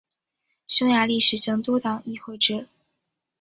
[0.67, 2.67] 匈牙利实行多党议会制。